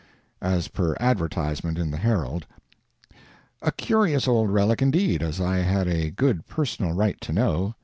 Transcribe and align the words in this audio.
As 0.41 0.67
per 0.67 0.97
advertisement 0.99 1.77
in 1.77 1.91
the 1.91 1.97
"Herald." 1.97 2.47
A 3.61 3.71
curious 3.71 4.27
old 4.27 4.49
relic 4.49 4.81
indeed, 4.81 5.21
as 5.21 5.39
I 5.39 5.57
had 5.57 5.87
a 5.87 6.09
good 6.09 6.47
personal 6.47 6.93
right 6.93 7.21
to 7.21 7.31
know. 7.31 7.75